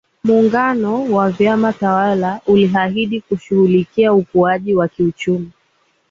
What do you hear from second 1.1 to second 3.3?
wa vyama tawala ulihahidi